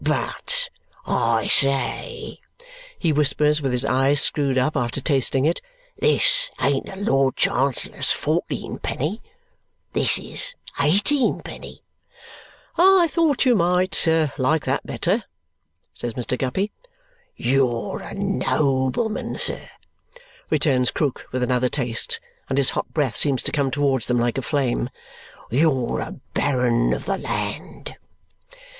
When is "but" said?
0.03-0.69